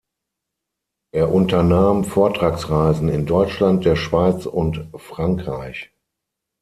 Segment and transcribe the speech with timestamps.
[1.13, 5.93] Er unternahm Vortragsreisen in Deutschland, der Schweiz und Frankreich.